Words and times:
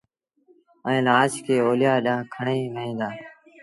ائيٚݩ 0.85 1.05
لآش 1.07 1.33
کي 1.45 1.55
اوليآ 1.65 1.93
ڏآݩهݩ 2.05 2.29
کڻي 2.33 2.59
وهيݩ 2.73 2.97
دآ 2.99 3.09